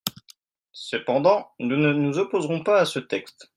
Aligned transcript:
Cependant, 0.73 1.51
nous 1.59 1.77
ne 1.77 1.93
nous 1.93 2.17
opposerons 2.17 2.63
pas 2.63 2.79
à 2.79 2.85
ce 2.85 2.97
texte. 2.97 3.49